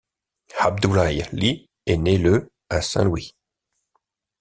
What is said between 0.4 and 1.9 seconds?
Abdoulaye Ly